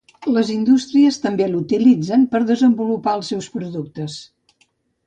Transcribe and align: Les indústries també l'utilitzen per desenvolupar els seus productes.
Les 0.35 0.47
indústries 0.53 1.19
també 1.25 1.49
l'utilitzen 1.51 2.25
per 2.33 2.43
desenvolupar 2.51 3.15
els 3.21 3.31
seus 3.35 3.53
productes. 3.59 4.19